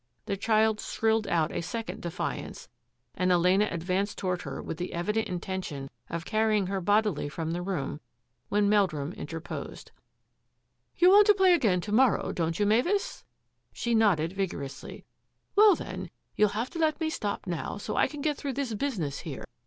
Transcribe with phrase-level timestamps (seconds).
[0.25, 2.67] The child shrilled out a second defiance,
[3.13, 7.51] and Elena advanced toward her with the evident inten tion of carrying her bodily from
[7.51, 7.99] the room
[8.49, 9.91] when Meldrum interposed."
[10.97, 13.25] You want to play again to morrow, don't you, Mavis?"
[13.79, 15.05] She nodded vigorously."
[15.55, 18.55] Well, then, you'll have to let me stop now so I can get through with
[18.55, 19.45] this business here.